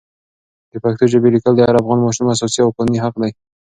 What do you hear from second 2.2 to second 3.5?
اساسي او قانوني حق دی.